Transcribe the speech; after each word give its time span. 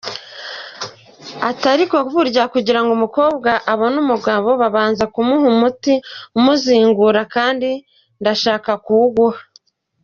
Ati 1.49 1.65
ariko 1.73 1.95
burya 2.13 2.43
kugirango 2.53 2.91
umukobwa 2.93 3.51
abone 3.71 3.97
umugabo 4.05 4.49
babanza 4.61 5.03
kumuha 5.13 5.45
umuti 5.53 5.93
umuzingura 6.37 7.21
kandi 7.35 7.69
ndashaka 8.21 8.71
kuwuguha. 8.85 9.39